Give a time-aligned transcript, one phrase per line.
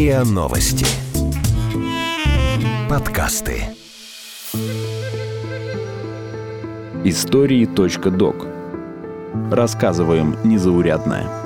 [0.00, 0.86] РИА Новости.
[2.88, 3.64] Подкасты.
[7.04, 8.46] Истории.док.
[9.50, 11.39] Рассказываем незаурядное.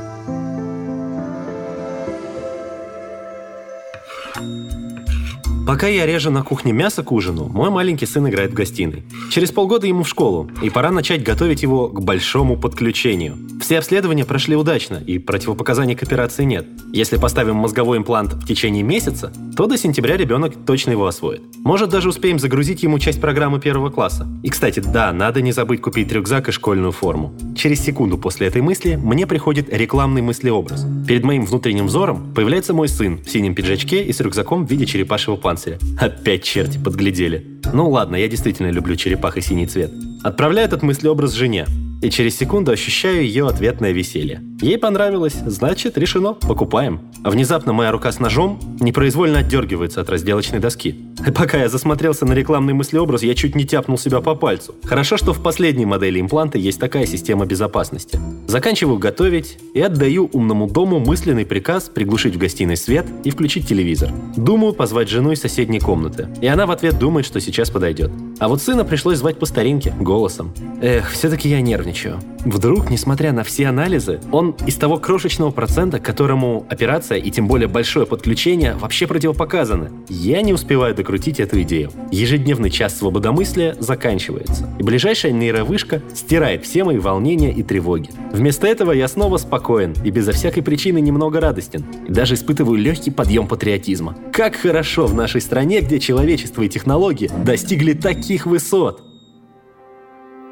[5.67, 9.03] Пока я режу на кухне мясо к ужину, мой маленький сын играет в гостиной.
[9.31, 13.38] Через полгода ему в школу, и пора начать готовить его к большому подключению.
[13.63, 16.66] Все обследования прошли удачно, и противопоказаний к операции нет.
[16.92, 21.40] Если поставим мозговой имплант в течение месяца, то до сентября ребенок точно его освоит.
[21.65, 24.28] Может, даже успеем загрузить ему часть программы первого класса.
[24.42, 27.32] И, кстати, да, надо не забыть купить рюкзак и школьную форму.
[27.56, 30.84] Через секунду после этой мысли мне приходит рекламный мыслеобраз.
[31.09, 34.84] Перед моим внутренним взором появляется мой сын в синем пиджачке и с рюкзаком в виде
[34.84, 35.78] черепашьего панциря.
[35.98, 37.46] Опять черти подглядели.
[37.72, 39.92] Ну ладно, я действительно люблю черепах и синий цвет.
[40.22, 41.66] Отправляю этот мыслеобраз жене
[42.02, 44.42] и через секунду ощущаю ее ответное веселье.
[44.64, 47.00] Ей понравилось, значит, решено, покупаем.
[47.23, 51.04] А внезапно моя рука с ножом непроизвольно отдергивается от разделочной доски.
[51.26, 54.74] И пока я засмотрелся на рекламный мыслеобраз, я чуть не тяпнул себя по пальцу.
[54.85, 58.18] Хорошо, что в последней модели импланта есть такая система безопасности.
[58.46, 64.12] Заканчиваю готовить и отдаю умному дому мысленный приказ приглушить в гостиной свет и включить телевизор.
[64.35, 66.29] Думаю позвать жену из соседней комнаты.
[66.41, 68.11] И она в ответ думает, что сейчас подойдет.
[68.39, 70.55] А вот сына пришлось звать по старинке, голосом.
[70.81, 72.19] Эх, все-таки я нервничаю.
[72.45, 77.69] Вдруг, несмотря на все анализы, он из того крошечного процента, которому операция и тем более
[77.69, 79.91] большое подключение вообще противопоказаны.
[80.09, 81.91] Я не успеваю докрутить эту идею.
[82.11, 88.11] Ежедневный час свободомыслия заканчивается, и ближайшая нейровышка стирает все мои волнения и тревоги.
[88.33, 91.85] Вместо этого я снова спокоен и безо всякой причины немного радостен.
[92.09, 94.17] И даже испытываю легкий подъем патриотизма.
[94.33, 99.03] Как хорошо в нашей стране, где человечество и технологии достигли таких высот.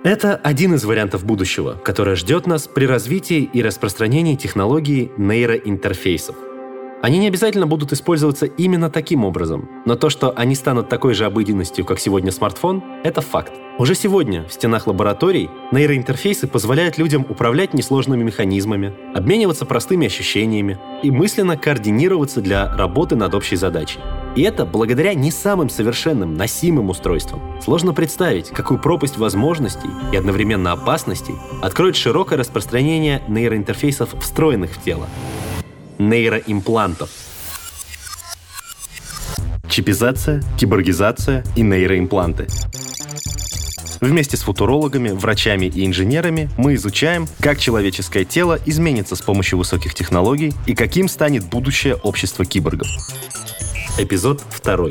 [0.05, 6.34] Это один из вариантов будущего, которое ждет нас при развитии и распространении технологий нейроинтерфейсов.
[7.03, 11.25] Они не обязательно будут использоваться именно таким образом, но то, что они станут такой же
[11.25, 13.52] обыденностью, как сегодня смартфон, это факт.
[13.79, 21.12] Уже сегодня в стенах лабораторий нейроинтерфейсы позволяют людям управлять несложными механизмами, обмениваться простыми ощущениями и
[21.12, 24.01] мысленно координироваться для работы над общей задачей.
[24.34, 27.40] И это благодаря не самым совершенным, носимым устройствам.
[27.62, 35.06] Сложно представить, какую пропасть возможностей и одновременно опасностей откроет широкое распространение нейроинтерфейсов, встроенных в тело.
[35.98, 37.10] Нейроимплантов.
[39.68, 42.46] Чипизация, киборгизация и нейроимпланты.
[44.00, 49.94] Вместе с футурологами, врачами и инженерами мы изучаем, как человеческое тело изменится с помощью высоких
[49.94, 52.88] технологий и каким станет будущее общества киборгов.
[53.98, 54.89] Эпизод 2.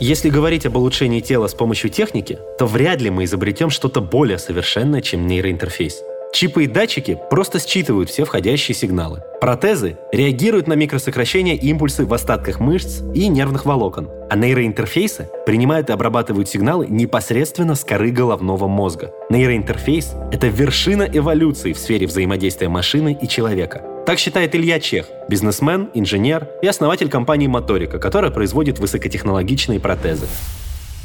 [0.00, 4.38] Если говорить об улучшении тела с помощью техники, то вряд ли мы изобретем что-то более
[4.38, 6.02] совершенное, чем нейроинтерфейс.
[6.32, 9.22] Чипы и датчики просто считывают все входящие сигналы.
[9.38, 15.90] Протезы реагируют на микросокращения и импульсы в остатках мышц и нервных волокон, а нейроинтерфейсы принимают
[15.90, 19.12] и обрабатывают сигналы непосредственно с коры головного мозга.
[19.28, 23.82] Нейроинтерфейс— это вершина эволюции в сфере взаимодействия машины и человека.
[24.08, 30.26] Так считает Илья Чех, бизнесмен, инженер и основатель компании «Моторика», которая производит высокотехнологичные протезы.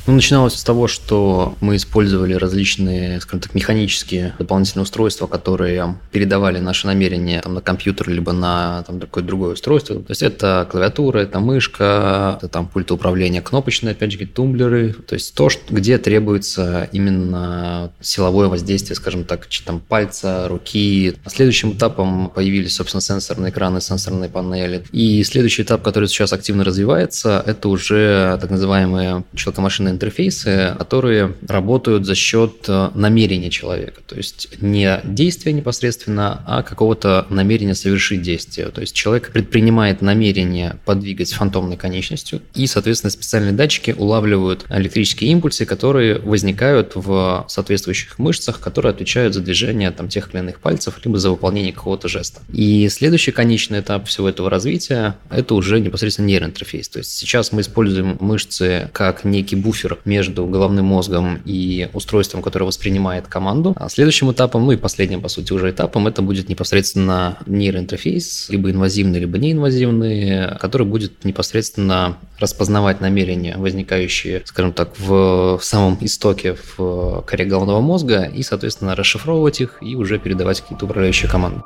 [0.05, 6.59] Ну, начиналось с того, что мы использовали различные, скажем так, механические дополнительные устройства, которые передавали
[6.59, 9.95] наши намерения там, на компьютер, либо на там, какое-то другое устройство.
[9.95, 14.91] То есть это клавиатура, это мышка, это там пульт управления кнопочные, опять же, тумблеры.
[14.93, 21.15] То есть то, что, где требуется именно силовое воздействие, скажем так, там, пальца, руки.
[21.27, 24.83] Следующим этапом появились, собственно, сенсорные экраны, сенсорные панели.
[24.91, 32.05] И следующий этап, который сейчас активно развивается, это уже так называемые человекомашинные интерфейсы, которые работают
[32.05, 34.01] за счет э, намерения человека.
[34.05, 38.69] То есть не действия непосредственно, а какого-то намерения совершить действие.
[38.69, 45.65] То есть человек предпринимает намерение подвигать фантомной конечностью, и, соответственно, специальные датчики улавливают электрические импульсы,
[45.65, 51.17] которые возникают в соответствующих мышцах, которые отвечают за движение там, тех или иных пальцев, либо
[51.17, 52.41] за выполнение какого-то жеста.
[52.51, 56.89] И следующий конечный этап всего этого развития– это уже непосредственно нейроинтерфейс.
[56.89, 62.41] То есть сейчас мы используем мышцы как некий буфер буфер между головным мозгом и устройством,
[62.41, 63.73] которое воспринимает команду.
[63.75, 68.71] А следующим этапом, ну и последним, по сути, уже этапом, это будет непосредственно нейроинтерфейс, либо
[68.71, 76.55] инвазивный, либо неинвазивный, который будет непосредственно распознавать намерения, возникающие, скажем так, в, в самом истоке
[76.77, 81.61] в коре головного мозга, и, соответственно, расшифровывать их и уже передавать какие-то управляющие команды.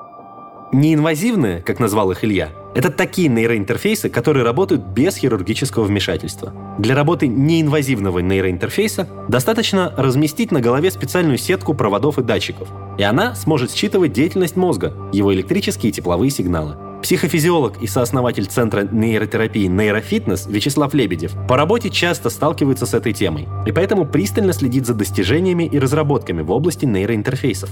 [0.73, 6.53] Неинвазивные, как назвал их Илья, это такие нейроинтерфейсы, которые работают без хирургического вмешательства.
[6.77, 12.67] Для работы неинвазивного нейроинтерфейса достаточно разместить на голове специальную сетку проводов и датчиков,
[12.97, 16.75] и она сможет считывать деятельность мозга, его электрические и тепловые сигналы.
[17.01, 23.47] Психофизиолог и сооснователь Центра нейротерапии «Нейрофитнес» Вячеслав Лебедев по работе часто сталкивается с этой темой,
[23.65, 27.69] и поэтому пристально следит за достижениями и разработками в области нейроинтерфейсов.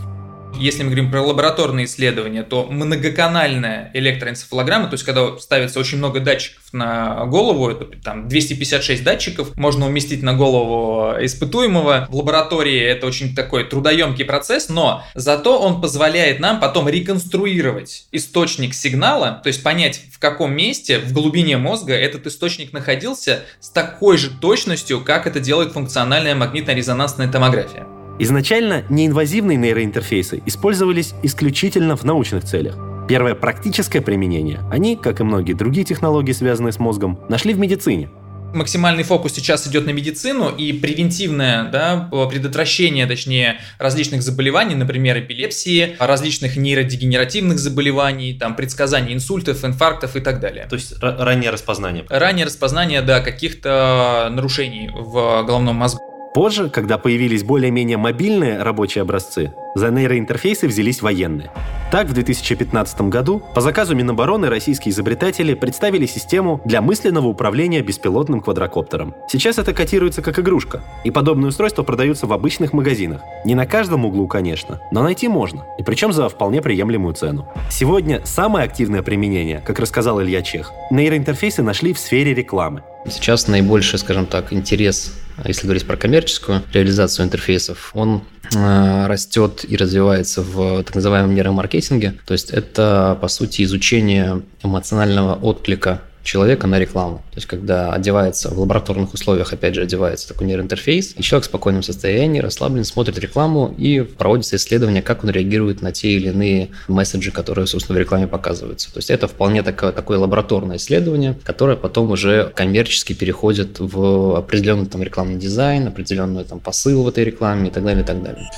[0.58, 6.20] Если мы говорим про лабораторные исследования, то многоканальная электроэнцефалограмма, то есть когда ставится очень много
[6.20, 12.08] датчиков на голову, это там 256 датчиков можно уместить на голову испытуемого.
[12.10, 18.74] В лаборатории это очень такой трудоемкий процесс, но зато он позволяет нам потом реконструировать источник
[18.74, 24.18] сигнала, то есть понять, в каком месте в глубине мозга этот источник находился с такой
[24.18, 27.95] же точностью, как это делает функциональная магнитно-резонансная томография.
[28.18, 32.78] Изначально неинвазивные нейроинтерфейсы использовались исключительно в научных целях.
[33.10, 38.10] Первое практическое применение они, как и многие другие технологии, связанные с мозгом, нашли в медицине.
[38.54, 45.98] Максимальный фокус сейчас идет на медицину и превентивное да, предотвращение, точнее, различных заболеваний, например, эпилепсии,
[46.00, 50.68] различных нейродегенеративных заболеваний, там, предсказания инсультов, инфарктов и так далее.
[50.70, 52.06] То есть раннее распознание.
[52.08, 56.00] Раннее распознание, да, каких-то нарушений в головном мозгу.
[56.36, 61.50] Позже, когда появились более-менее мобильные рабочие образцы, за нейроинтерфейсы взялись военные.
[61.94, 68.42] Так, в 2015 году по заказу Минобороны российские изобретатели представили систему для мысленного управления беспилотным
[68.42, 69.16] квадрокоптером.
[69.30, 73.22] Сейчас это котируется как игрушка, и подобные устройства продаются в обычных магазинах.
[73.46, 77.48] Не на каждом углу, конечно, но найти можно, и причем за вполне приемлемую цену.
[77.72, 82.84] Сегодня самое активное применение, как рассказал Илья Чех, нейроинтерфейсы нашли в сфере рекламы.
[83.10, 88.24] Сейчас наибольший, скажем так, интерес, если говорить про коммерческую реализацию интерфейсов, он
[88.54, 92.16] э, растет и развивается в так называемом нейромаркетинге.
[92.26, 97.18] То есть это, по сути, изучение эмоционального отклика человека на рекламу.
[97.32, 101.48] То есть, когда одевается в лабораторных условиях, опять же, одевается такой нейроинтерфейс, и человек в
[101.48, 106.70] спокойном состоянии, расслаблен, смотрит рекламу, и проводится исследование, как он реагирует на те или иные
[106.88, 108.92] месседжи, которые, собственно, в рекламе показываются.
[108.92, 114.88] То есть, это вполне такое, такое лабораторное исследование, которое потом уже коммерчески переходит в определенный
[114.88, 118.50] там рекламный дизайн, определенный там посыл в этой рекламе и так далее, и так далее.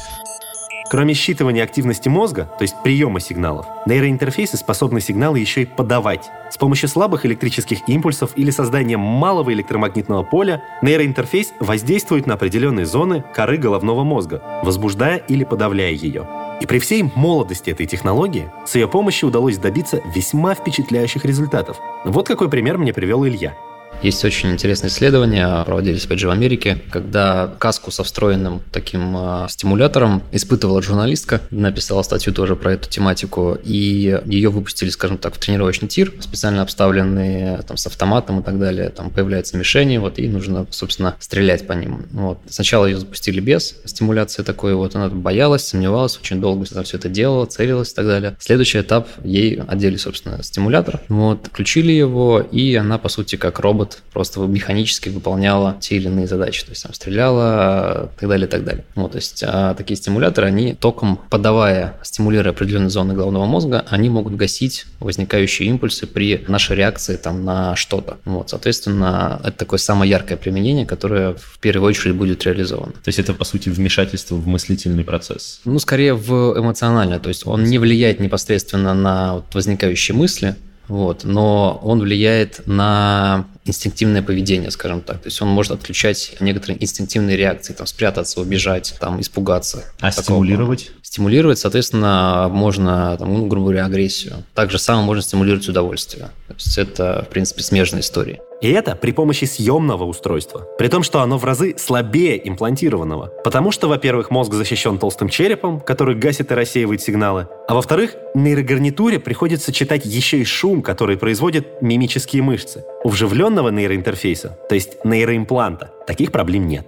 [0.90, 6.30] Кроме считывания активности мозга, то есть приема сигналов, нейроинтерфейсы способны сигналы еще и подавать.
[6.50, 13.26] С помощью слабых электрических импульсов или создания малого электромагнитного поля нейроинтерфейс воздействует на определенные зоны
[13.34, 16.26] коры головного мозга, возбуждая или подавляя ее.
[16.62, 21.78] И при всей молодости этой технологии с ее помощью удалось добиться весьма впечатляющих результатов.
[22.06, 23.56] Вот какой пример мне привел Илья.
[24.04, 29.48] Есть очень интересные исследования, проводились опять же в Америке, когда каску со встроенным таким э,
[29.50, 35.40] стимулятором испытывала журналистка, написала статью тоже про эту тематику, и ее выпустили, скажем так, в
[35.40, 38.90] тренировочный тир, специально обставленный там, с автоматом и так далее.
[38.90, 42.06] Там появляются мишени, вот, и нужно, собственно, стрелять по ним.
[42.12, 42.40] Вот.
[42.48, 47.48] Сначала ее запустили без стимуляции такой, вот она боялась, сомневалась, очень долго все это делала,
[47.48, 48.38] целилась и так далее.
[48.40, 53.87] Следующий этап, ей одели, собственно, стимулятор, вот, включили его, и она, по сути, как робот
[53.88, 58.48] робот просто механически выполняла те или иные задачи, то есть там стреляла и так далее,
[58.48, 58.86] и так далее.
[58.96, 64.10] Вот, то есть а такие стимуляторы, они током подавая, стимулируя определенные зоны головного мозга, они
[64.10, 68.18] могут гасить возникающие импульсы при нашей реакции там на что-то.
[68.26, 72.94] Вот, соответственно, это такое самое яркое применение, которое в первую очередь будет реализовано.
[72.94, 75.60] То есть это, по сути, вмешательство в мыслительный процесс?
[75.66, 80.56] Ну, скорее в эмоциональное, то есть он не влияет непосредственно на вот возникающие мысли,
[80.88, 85.22] вот, но он влияет на инстинктивное поведение, скажем так.
[85.22, 89.84] То есть он может отключать некоторые инстинктивные реакции, там, спрятаться, убежать, там, испугаться.
[90.00, 90.92] А стимулировать?
[91.18, 94.44] Стимулировать, соответственно, можно, там, ну, грубо говоря, агрессию.
[94.54, 96.26] Также самое можно стимулировать удовольствие.
[96.48, 98.40] То есть это, в принципе, смежная история.
[98.62, 100.68] И это при помощи съемного устройства.
[100.78, 103.32] При том, что оно в разы слабее имплантированного.
[103.44, 107.48] Потому что, во-первых, мозг защищен толстым черепом, который гасит и рассеивает сигналы.
[107.68, 112.84] А во-вторых, нейрогарнитуре приходится читать еще и шум, который производит мимические мышцы.
[113.04, 116.88] У вживленного нейроинтерфейса, то есть нейроимпланта, таких проблем нет.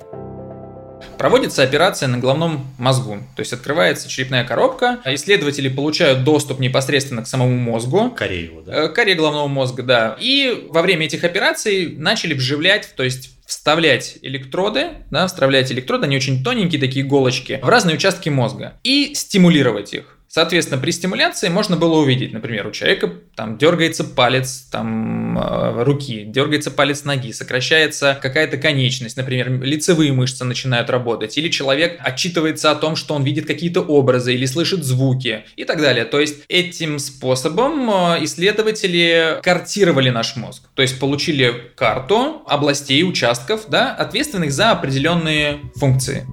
[1.20, 7.28] Проводится операция на головном мозгу, то есть открывается черепная коробка, исследователи получают доступ непосредственно к
[7.28, 8.10] самому мозгу.
[8.12, 8.86] Коре его, да?
[8.86, 10.18] Э, коре головного мозга, да.
[10.18, 16.16] И во время этих операций начали вживлять, то есть вставлять электроды, да, вставлять электроды, они
[16.16, 20.19] очень тоненькие такие иголочки, в разные участки мозга и стимулировать их.
[20.30, 26.24] Соответственно, при стимуляции можно было увидеть, например, у человека там дергается палец там, э, руки,
[26.24, 32.76] дергается палец ноги, сокращается какая-то конечность, например, лицевые мышцы начинают работать, или человек отчитывается о
[32.76, 36.06] том, что он видит какие-то образы или слышит звуки и так далее.
[36.06, 43.68] То есть этим способом э, исследователи картировали наш мозг, то есть получили карту областей, участков,
[43.68, 46.28] да, ответственных за определенные функции.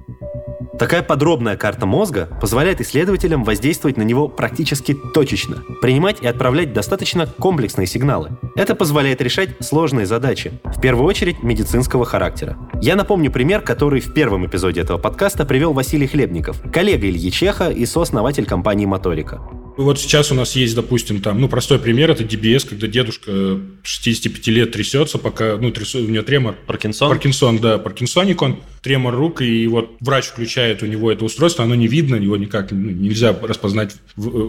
[0.78, 7.26] Такая подробная карта мозга позволяет исследователям воздействовать на него практически точечно, принимать и отправлять достаточно
[7.26, 8.32] комплексные сигналы.
[8.56, 12.58] Это позволяет решать сложные задачи, в первую очередь медицинского характера.
[12.82, 17.70] Я напомню пример, который в первом эпизоде этого подкаста привел Василий Хлебников, коллега Ильи Чеха
[17.70, 19.40] и сооснователь компании «Моторика».
[19.76, 24.46] Вот сейчас у нас есть, допустим, там, ну, простой пример, это DBS, когда дедушка 65
[24.48, 26.56] лет трясется, пока, ну, трясу, у него тремор.
[26.66, 27.10] Паркинсон?
[27.10, 31.74] Паркинсон, да, паркинсоник он, тремор рук, и вот врач включает у него это устройство, оно
[31.74, 33.96] не видно, его никак ну, нельзя распознать,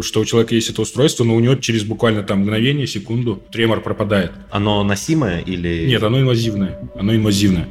[0.01, 3.81] что у человека есть это устройство, но у него через буквально там мгновение, секунду тремор
[3.81, 4.31] пропадает.
[4.49, 5.87] Оно носимое или...
[5.87, 7.67] Нет, оно инвазивное, оно инвазивное.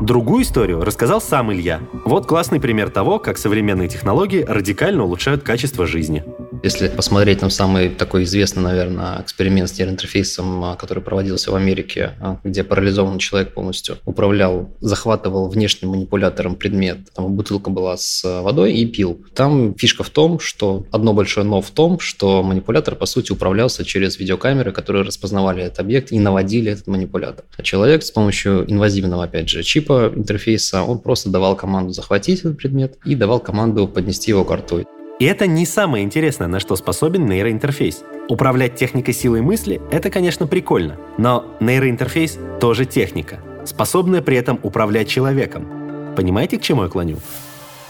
[0.00, 1.80] Другую историю рассказал сам Илья.
[2.04, 6.24] Вот классный пример того, как современные технологии радикально улучшают качество жизни.
[6.64, 12.12] Если посмотреть на самый такой известный, наверное, эксперимент с нейроинтерфейсом, а, который проводился в Америке,
[12.22, 17.00] а, где парализованный человек полностью управлял, захватывал внешним манипулятором предмет.
[17.14, 19.20] Там бутылка была с водой и пил.
[19.34, 23.84] Там фишка в том, что одно большое но в том, что манипулятор, по сути, управлялся
[23.84, 27.44] через видеокамеры, которые распознавали этот объект и наводили этот манипулятор.
[27.58, 32.56] А человек с помощью инвазивного, опять же, чипа интерфейса, он просто давал команду захватить этот
[32.56, 34.86] предмет и давал команду поднести его к рту.
[35.24, 38.04] И это не самое интересное, на что способен нейроинтерфейс.
[38.28, 45.08] Управлять техникой силой мысли– это, конечно, прикольно, но нейроинтерфейс тоже техника, способная при этом управлять
[45.08, 46.14] человеком.
[46.14, 47.20] Понимаете, к чему я клоню?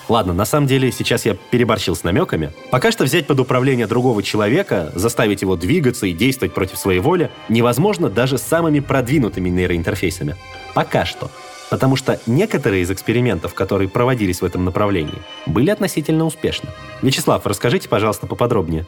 [0.08, 2.52] Ладно, на самом деле сейчас я переборщил с намеками.
[2.70, 7.32] Пока что взять под управление другого человека, заставить его двигаться и действовать против своей воли
[7.48, 10.36] невозможно даже с самыми продвинутыми нейроинтерфейсами.
[10.72, 11.32] Пока что.
[11.71, 16.68] Потому что некоторые из экспериментов, которые проводились в этом направлении, были относительно успешны.
[17.02, 18.87] Вячеслав, расскажите, пожалуйста, поподробнее.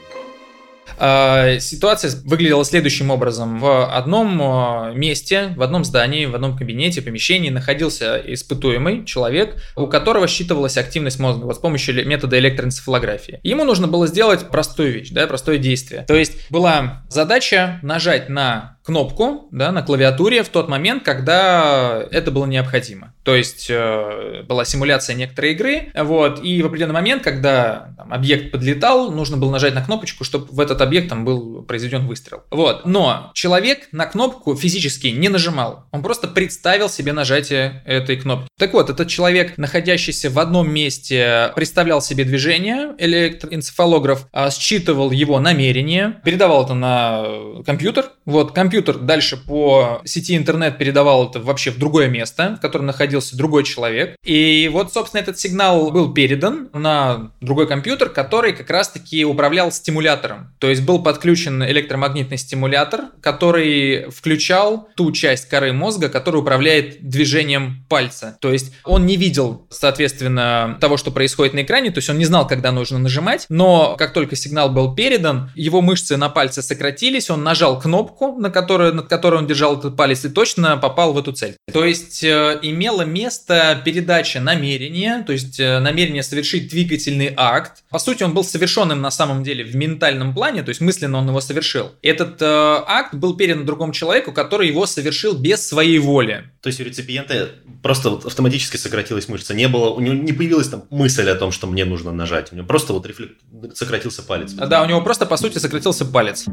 [0.99, 3.59] А, ситуация выглядела следующим образом.
[3.59, 9.87] В одном а, месте, в одном здании, в одном кабинете, помещении находился испытуемый человек, у
[9.87, 13.41] которого считывалась активность мозга вот с помощью метода электроэнцефалографии.
[13.43, 16.05] Ему нужно было сделать простую вещь, да, простое действие.
[16.07, 22.31] То есть была задача нажать на кнопку да, на клавиатуре в тот момент, когда это
[22.31, 23.13] было необходимо.
[23.25, 28.53] То есть э, была симуляция некоторой игры, вот, и в определенный момент, когда там, объект
[28.53, 32.45] подлетал, нужно было нажать на кнопочку, чтобы в этот объект там был произведен выстрел.
[32.53, 32.87] Вот.
[32.87, 35.87] Но человек на кнопку физически не нажимал.
[35.91, 38.49] Он просто представил себе нажатие этой кнопки.
[38.57, 45.41] Так вот, этот человек, находящийся в одном месте, представлял себе движение, электроэнцефалограф а, считывал его
[45.41, 47.25] намерение, передавал это на
[47.67, 48.13] компьютер.
[48.25, 53.37] Вот, компьютер дальше по сети интернет передавал это вообще в другое место, в котором находился
[53.37, 54.17] другой человек.
[54.25, 60.53] И вот, собственно, этот сигнал был передан на другой компьютер, который как раз-таки управлял стимулятором.
[60.59, 67.85] То есть был подключен электромагнитный стимулятор, который включал ту часть коры мозга, которая управляет движением
[67.89, 68.37] пальца.
[68.41, 72.25] То есть он не видел, соответственно, того, что происходит на экране, то есть он не
[72.25, 77.31] знал, когда нужно нажимать, но как только сигнал был передан, его мышцы на пальце сократились,
[77.31, 81.19] он нажал кнопку, на которую, над которой он держал этот палец и точно попал в
[81.19, 81.57] эту цель.
[81.73, 87.85] То есть э, имело место передача намерения, то есть э, намерение совершить двигательный акт.
[87.91, 91.29] По сути, он был совершенным на самом деле в ментальном плане, то есть мысленно он
[91.29, 91.93] его совершил.
[92.03, 96.51] Этот э, акт был передан другому человеку, который его совершил без своей воли.
[96.63, 97.51] То есть у реципиента
[97.83, 99.55] просто вот автоматически сократилась мышца.
[99.55, 102.53] Не было, у него не появилась там мысль о том, что мне нужно нажать.
[102.53, 103.33] У него просто вот рефлек...
[103.75, 104.53] сократился палец.
[104.53, 106.47] Да, у него просто по сути сократился палец.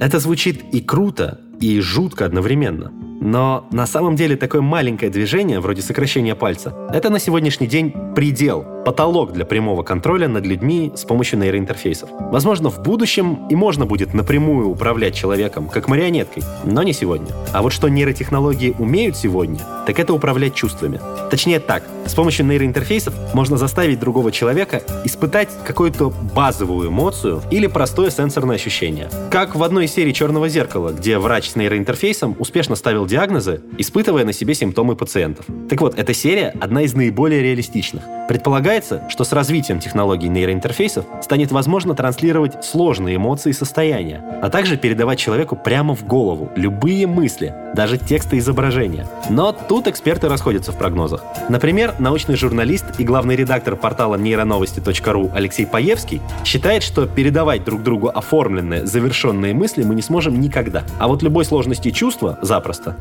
[0.00, 2.92] Это звучит и круто, и жутко одновременно.
[3.20, 8.64] Но на самом деле такое маленькое движение, вроде сокращения пальца, это на сегодняшний день предел,
[8.84, 12.08] потолок для прямого контроля над людьми с помощью нейроинтерфейсов.
[12.30, 17.28] Возможно, в будущем и можно будет напрямую управлять человеком, как марионеткой, но не сегодня.
[17.52, 21.00] А вот что нейротехнологии умеют сегодня, так это управлять чувствами.
[21.30, 28.10] Точнее так, с помощью нейроинтерфейсов можно заставить другого человека испытать какую-то базовую эмоцию или простое
[28.10, 29.10] сенсорное ощущение.
[29.30, 34.24] Как в одной из серий «Черного зеркала», где врач с нейроинтерфейсом успешно ставил диагнозы, испытывая
[34.24, 35.46] на себе симптомы пациентов.
[35.68, 38.02] Так вот, эта серия одна из наиболее реалистичных.
[38.28, 44.76] Предполагается, что с развитием технологий нейроинтерфейсов станет возможно транслировать сложные эмоции и состояния, а также
[44.76, 49.06] передавать человеку прямо в голову любые мысли, даже тексты и изображения.
[49.30, 51.24] Но тут эксперты расходятся в прогнозах.
[51.48, 58.08] Например, научный журналист и главный редактор портала нейроновости.ру Алексей Паевский считает, что передавать друг другу
[58.08, 60.84] оформленные, завершенные мысли мы не сможем никогда.
[60.98, 62.96] А вот любой сложности чувства запросто.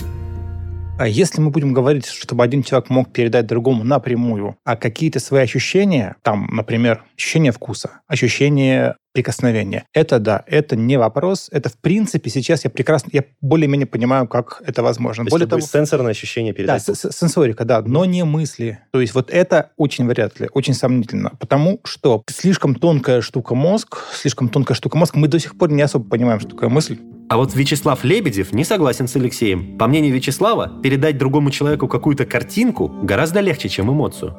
[1.00, 5.44] А если мы будем говорить, чтобы один человек мог передать другому напрямую, а какие-то свои
[5.44, 12.32] ощущения, там, например, ощущение вкуса, ощущение прикосновения, это да, это не вопрос, это в принципе
[12.32, 15.26] сейчас я прекрасно, я более-менее понимаю, как это возможно.
[15.26, 16.84] То Более того, сенсорное ощущение передать.
[16.88, 18.80] Да, сенсорика, да, но не мысли.
[18.92, 24.00] То есть вот это очень вряд ли, очень сомнительно, потому что слишком тонкая штука мозг,
[24.14, 26.98] слишком тонкая штука мозг, мы до сих пор не особо понимаем, что такое мысль.
[27.30, 29.78] А вот Вячеслав Лебедев не согласен с Алексеем.
[29.78, 34.34] По мнению Вячеслава, передать другому человеку какую-то картинку гораздо легче, чем эмоцию.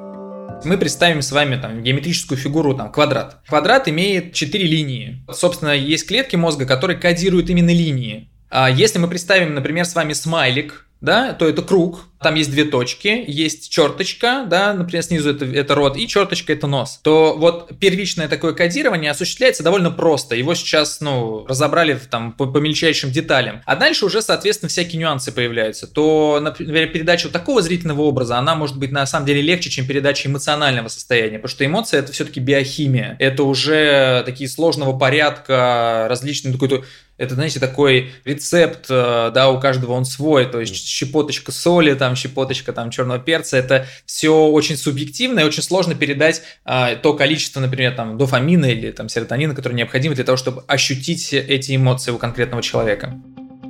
[0.65, 3.43] Мы представим с вами там геометрическую фигуру, там, квадрат.
[3.47, 5.23] Квадрат имеет четыре линии.
[5.31, 8.31] Собственно, есть клетки мозга, которые кодируют именно линии.
[8.49, 12.65] А если мы представим, например, с вами смайлик, да, то это круг, там есть две
[12.65, 17.79] точки, есть черточка, да, например, снизу это, это рот, и черточка это нос, то вот
[17.79, 20.35] первичное такое кодирование осуществляется довольно просто.
[20.35, 23.63] Его сейчас, ну, разобрали там по, по мельчайшим деталям.
[23.67, 25.87] А дальше уже, соответственно, всякие нюансы появляются.
[25.87, 29.87] То, например, передача вот такого зрительного образа, она может быть на самом деле легче, чем
[29.87, 33.15] передача эмоционального состояния, потому что эмоция это все-таки биохимия.
[33.21, 36.85] Это уже такие сложного порядка, различные какой-то
[37.19, 42.17] это, знаете, такой рецепт, э, да, у каждого он свой, то есть щепоточка соли, там,
[42.17, 47.61] щепоточка там черного перца, это все очень субъективно и очень сложно передать а, то количество,
[47.61, 52.19] например, там, дофамина или там серотонина, которое необходимо для того, чтобы ощутить эти эмоции у
[52.19, 53.21] конкретного человека.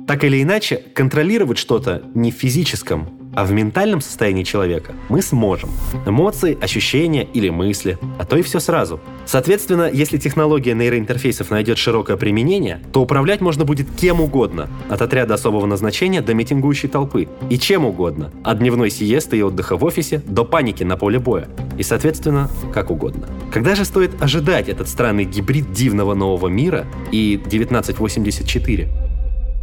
[0.07, 5.69] Так или иначе, контролировать что-то не в физическом, а в ментальном состоянии человека мы сможем.
[6.05, 8.99] Эмоции, ощущения или мысли, а то и все сразу.
[9.25, 15.35] Соответственно, если технология нейроинтерфейсов найдет широкое применение, то управлять можно будет кем угодно, от отряда
[15.35, 20.21] особого назначения до митингующей толпы, и чем угодно, от дневной сиесты и отдыха в офисе
[20.25, 23.27] до паники на поле боя, и, соответственно, как угодно.
[23.51, 29.08] Когда же стоит ожидать этот странный гибрид дивного нового мира и 1984?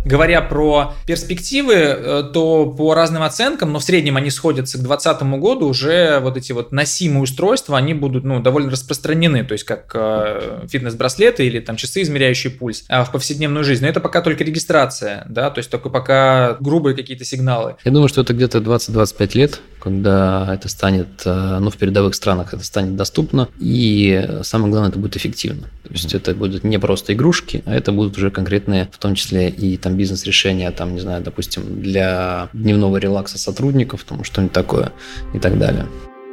[0.06, 5.22] Говоря про перспективы, э, то по разным оценкам, но в среднем они сходятся к 2020
[5.40, 9.90] году, уже вот эти вот носимые устройства, они будут ну, довольно распространены, то есть как
[9.94, 13.82] э, фитнес-браслеты или там часы, измеряющие пульс, а в повседневную жизнь.
[13.82, 17.74] Но это пока только регистрация, да, то есть только пока грубые какие-то сигналы.
[17.84, 22.54] Я думаю, что это где-то 20-25 лет, когда это станет, э, ну, в передовых странах
[22.54, 25.62] это станет доступно, и самое главное, это будет эффективно.
[25.82, 29.48] То есть это будут не просто игрушки, а это будут уже конкретные, в том числе
[29.48, 34.92] и там бизнес-решения, там, не знаю, допустим, для дневного релакса сотрудников, там что-нибудь такое
[35.34, 35.86] и так далее.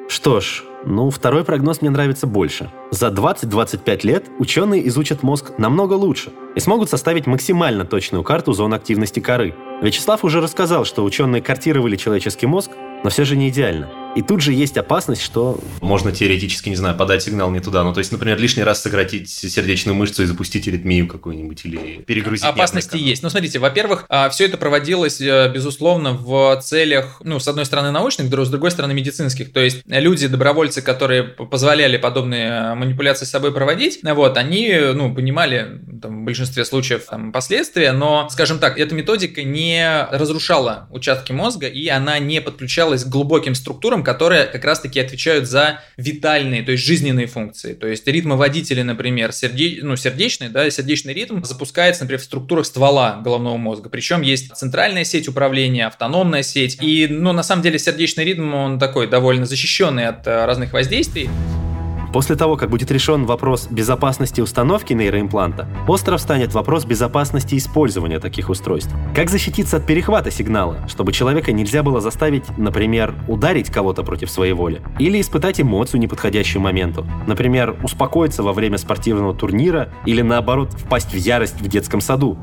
[0.10, 2.69] Что ж, ну, второй прогноз мне нравится больше.
[2.91, 8.73] За 20-25 лет ученые изучат мозг намного лучше и смогут составить максимально точную карту зон
[8.73, 9.56] активности коры.
[9.82, 12.71] Вячеслав уже рассказал, что ученые картировали человеческий мозг,
[13.04, 14.03] но все же не идеально.
[14.15, 15.60] И тут же есть опасность, что...
[15.82, 17.84] Можно теоретически, не знаю, подать сигнал не туда.
[17.84, 22.45] Ну, то есть, например, лишний раз сократить сердечную мышцу и запустить аритмию какую-нибудь или перегрузить
[22.45, 23.23] Опасности есть.
[23.23, 27.89] Ну, смотрите, во-первых, а, все это проводилось, э, безусловно, в целях, ну, с одной стороны,
[27.89, 29.52] научных, с другой стороны, медицинских.
[29.52, 35.13] То есть, люди, добровольцы, которые позволяли подобные э, манипуляции с собой проводить, вот, они, ну,
[35.13, 41.32] понимали там, в большинстве случаев там, последствия, но, скажем так, эта методика не разрушала участки
[41.32, 46.72] мозга, и она не подключалась к глубоким структурам, которые как раз-таки отвечают за витальные, то
[46.72, 47.74] есть жизненные функции.
[47.74, 49.80] То есть ритмоводители, например, серде...
[49.82, 53.89] ну, сердечный, да, сердечный ритм запускается, например, в структурах ствола головного мозга.
[53.89, 56.78] Причем есть центральная сеть управления, автономная сеть.
[56.82, 61.30] И, ну, на самом деле, сердечный ритм, он такой довольно защищенный от э, разных воздействий.
[62.13, 68.49] После того, как будет решен вопрос безопасности установки нейроимпланта, остров станет вопрос безопасности использования таких
[68.52, 68.93] устройств.
[69.15, 74.54] Как защититься от перехвата сигнала, чтобы человека нельзя было заставить, например, ударить кого-то против своей
[74.54, 81.13] воли, или испытать эмоцию неподходящую моменту, например, успокоиться во время спортивного турнира или наоборот впасть
[81.13, 82.38] в ярость в детском саду,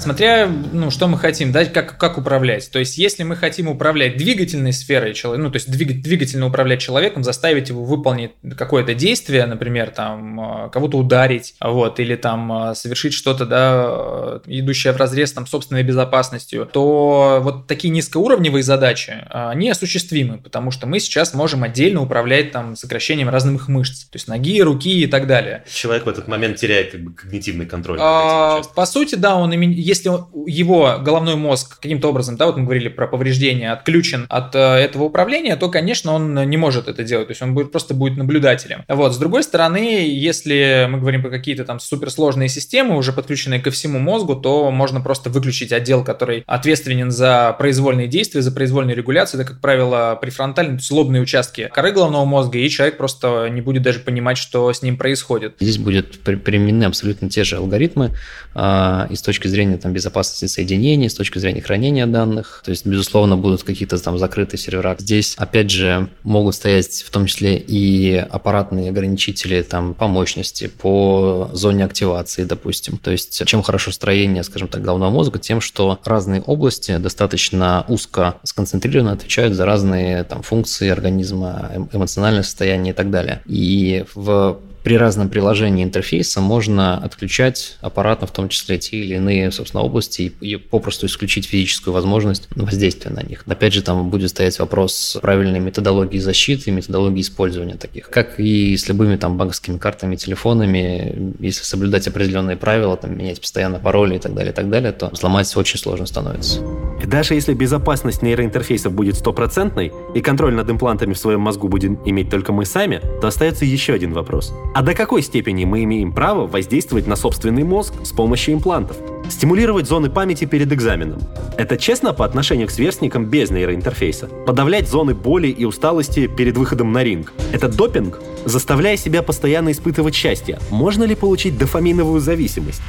[0.00, 2.70] Смотря, ну, что мы хотим, да, как, как управлять.
[2.70, 6.80] То есть, если мы хотим управлять двигательной сферой человека, ну, то есть двиг, двигательно управлять
[6.80, 12.74] человеком, заставить его выполнить какое-то действие, например, там, э, кого-то ударить, вот, или там э,
[12.74, 19.22] совершить что-то, да, э, идущее в разрез там собственной безопасностью, то вот такие низкоуровневые задачи,
[19.28, 24.28] они осуществимы, потому что мы сейчас можем отдельно управлять там сокращением разных мышц, то есть
[24.28, 25.64] ноги, руки и так далее.
[25.70, 27.98] Человек в этот момент теряет как бы когнитивный контроль.
[28.00, 29.54] А, по сути, да, он
[29.90, 30.10] если
[30.46, 35.04] его головной мозг каким-то образом, да, вот мы говорили про повреждения, отключен от э, этого
[35.04, 38.84] управления, то, конечно, он не может это делать, то есть он будет, просто будет наблюдателем.
[38.88, 43.70] Вот, с другой стороны, если мы говорим про какие-то там суперсложные системы, уже подключенные ко
[43.70, 49.40] всему мозгу, то можно просто выключить отдел, который ответственен за произвольные действия, за произвольную регуляцию,
[49.40, 53.60] это, как правило, префронтальные, то есть лобные участки коры головного мозга, и человек просто не
[53.60, 55.56] будет даже понимать, что с ним происходит.
[55.58, 58.14] Здесь будет применены абсолютно те же алгоритмы
[58.54, 62.62] э, и с точки зрения там, безопасности соединений, с точки зрения хранения данных.
[62.64, 64.96] То есть, безусловно, будут какие-то там закрытые сервера.
[64.98, 71.50] Здесь, опять же, могут стоять в том числе и аппаратные ограничители там, по мощности, по
[71.52, 72.98] зоне активации, допустим.
[72.98, 78.36] То есть, чем хорошо строение, скажем так, головного мозга, тем, что разные области достаточно узко
[78.44, 83.42] сконцентрированно отвечают за разные там, функции организма, эм, эмоциональное состояние и так далее.
[83.46, 89.50] И в при разном приложении интерфейса можно отключать аппаратно, в том числе те или иные,
[89.50, 93.44] собственно, области и попросту исключить физическую возможность воздействия на них.
[93.46, 98.08] Опять же, там будет стоять вопрос правильной методологии защиты методологии использования таких.
[98.08, 103.78] Как и с любыми там банковскими картами, телефонами, если соблюдать определенные правила, там, менять постоянно
[103.78, 106.60] пароли и так далее, и так далее, то взломать очень сложно становится.
[107.04, 112.30] Даже если безопасность нейроинтерфейса будет стопроцентной и контроль над имплантами в своем мозгу будем иметь
[112.30, 116.46] только мы сами, то остается еще один вопрос– а до какой степени мы имеем право
[116.46, 118.96] воздействовать на собственный мозг с помощью имплантов?
[119.28, 121.20] Стимулировать зоны памяти перед экзаменом.
[121.56, 124.28] Это честно по отношению к сверстникам без нейроинтерфейса.
[124.46, 127.32] Подавлять зоны боли и усталости перед выходом на ринг.
[127.52, 128.20] Это допинг?
[128.44, 130.58] Заставляя себя постоянно испытывать счастье.
[130.70, 132.82] Можно ли получить дофаминовую зависимость?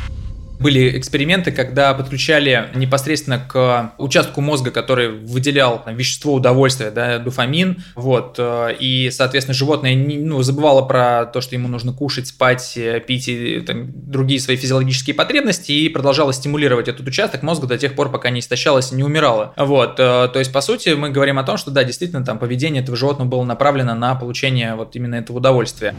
[0.61, 7.83] Были эксперименты, когда подключали непосредственно к участку мозга, который выделял там, вещество удовольствия, да, дофамин,
[7.95, 12.99] вот, э, и, соответственно, животное ну, забывало про то, что ему нужно кушать, спать, э,
[12.99, 17.95] пить и там, другие свои физиологические потребности, и продолжало стимулировать этот участок мозга до тех
[17.95, 19.53] пор, пока не истощалось и не умирало.
[19.57, 22.83] Вот, э, то есть, по сути, мы говорим о том, что, да, действительно, там поведение
[22.83, 25.95] этого животного было направлено на получение вот именно этого удовольствия.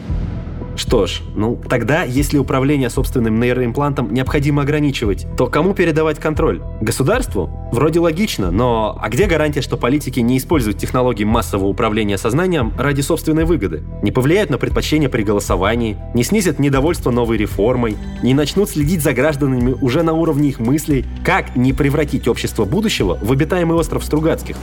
[0.75, 6.63] Что ж, ну тогда, если управление собственным нейроимплантом необходимо ограничивать, то кому передавать контроль?
[6.81, 7.51] Государству?
[7.73, 13.01] Вроде логично, но а где гарантия, что политики не используют технологии массового управления сознанием ради
[13.01, 13.83] собственной выгоды?
[14.03, 19.13] Не повлияют на предпочтения при голосовании, не снизят недовольство новой реформой, не начнут следить за
[19.13, 24.57] гражданами уже на уровне их мыслей, как не превратить общество будущего в обитаемый остров Стругацких?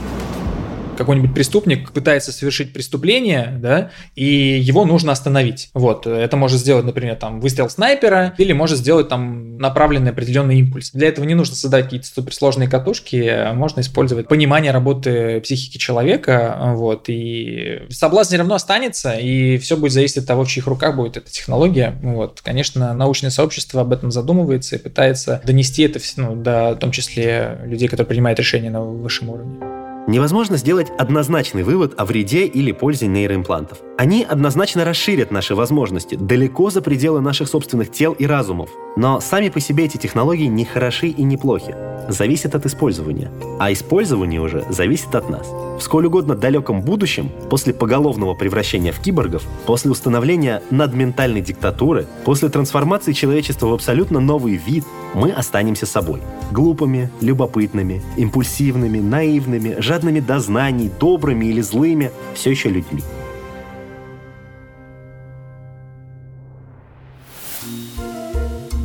[1.00, 5.70] Какой-нибудь преступник пытается совершить преступление, да, и его нужно остановить.
[5.72, 10.90] Вот, это может сделать, например, там, выстрел снайпера, или может сделать там направленный определенный импульс.
[10.90, 17.04] Для этого не нужно создать какие-то суперсложные катушки, можно использовать понимание работы психики человека, вот,
[17.08, 21.16] и соблазн все равно останется, и все будет зависеть от того, в чьих руках будет
[21.16, 21.96] эта технология.
[22.02, 26.90] Вот, конечно, научное сообщество об этом задумывается и пытается донести это, ну, до, в том
[26.90, 29.79] числе, людей, которые принимают решения на высшем уровне.
[30.06, 33.78] Невозможно сделать однозначный вывод о вреде или пользе нейроимплантов.
[34.00, 38.70] Они однозначно расширят наши возможности далеко за пределы наших собственных тел и разумов.
[38.96, 41.76] Но сами по себе эти технологии не хороши и не плохи.
[42.08, 43.30] Зависят от использования.
[43.58, 45.46] А использование уже зависит от нас.
[45.46, 52.48] В сколь угодно далеком будущем, после поголовного превращения в киборгов, после установления надментальной диктатуры, после
[52.48, 56.22] трансформации человечества в абсолютно новый вид, мы останемся собой.
[56.50, 63.02] Глупыми, любопытными, импульсивными, наивными, жадными до знаний, добрыми или злыми, все еще людьми.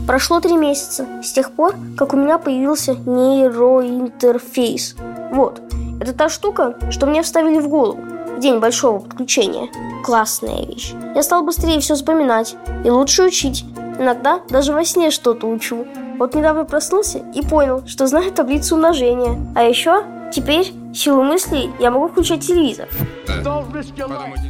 [0.08, 4.96] Прошло три месяца с тех пор, как у меня появился нейроинтерфейс.
[5.32, 5.62] Вот,
[6.00, 8.00] это та штука, что мне вставили в голову
[8.36, 9.70] в день большого подключения.
[10.04, 10.94] Классная вещь.
[11.16, 13.66] Я стал быстрее все вспоминать и лучше учить.
[13.98, 15.88] Иногда даже во сне что-то учу.
[16.20, 19.40] Вот недавно проснулся и понял, что знаю таблицу умножения.
[19.56, 22.88] А еще теперь силу мыслей я могу включать телевизор.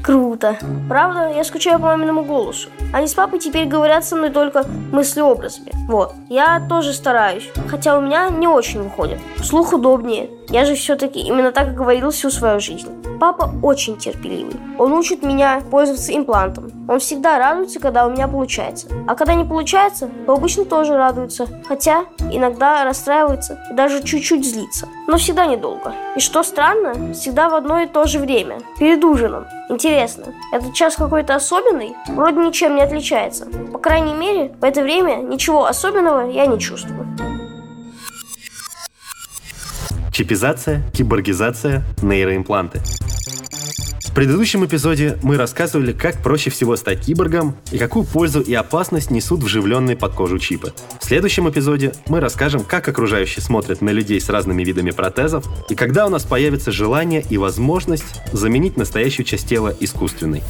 [0.03, 0.57] Круто.
[0.87, 2.69] Правда, я скучаю по маминому голосу.
[2.93, 5.71] Они с папой теперь говорят со мной только мыслеобразами.
[5.87, 6.13] Вот.
[6.29, 7.49] Я тоже стараюсь.
[7.67, 9.19] Хотя у меня не очень выходит.
[9.43, 10.29] Слух удобнее.
[10.49, 12.89] Я же все-таки именно так и говорил всю свою жизнь.
[13.19, 14.55] Папа очень терпеливый.
[14.77, 16.71] Он учит меня пользоваться имплантом.
[16.87, 18.87] Он всегда радуется, когда у меня получается.
[19.07, 21.47] А когда не получается, то обычно тоже радуется.
[21.67, 24.87] Хотя иногда расстраивается и даже чуть-чуть злится.
[25.07, 25.93] Но всегда недолго.
[26.15, 28.57] И что странно, всегда в одно и то же время.
[28.77, 29.45] Перед ужином.
[29.69, 31.93] Интересно, этот час какой-то особенный?
[32.09, 33.45] Вроде ничем не отличается.
[33.71, 37.07] По крайней мере, в это время ничего особенного я не чувствую.
[40.11, 42.81] Чипизация, киборгизация, нейроимпланты.
[44.15, 49.43] Предыдущем эпизоде мы рассказывали, как проще всего стать киборгом и какую пользу и опасность несут
[49.43, 50.73] вживленные под кожу чипы.
[51.01, 55.75] В следующем эпизоде мы расскажем, как окружающие смотрят на людей с разными видами протезов и
[55.75, 60.41] когда у нас появится желание и возможность заменить настоящую часть тела искусственной.